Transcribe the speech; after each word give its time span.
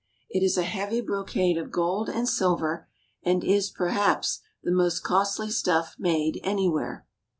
It 0.31 0.41
is 0.41 0.57
a 0.57 0.63
heavy 0.63 0.99
brocade 0.99 1.59
of 1.59 1.69
gold 1.69 2.09
and 2.09 2.27
silver, 2.27 2.87
and 3.21 3.43
is, 3.43 3.69
perhaps, 3.69 4.39
the 4.63 4.71
most 4.71 5.01
costly 5.03 5.51
stuff 5.51 5.95
made 5.99 6.39
any 6.43 6.67
where. 6.67 7.05